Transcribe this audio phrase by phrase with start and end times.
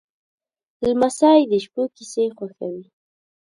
[0.89, 2.85] لمسی د شپو کیسې خوښوي.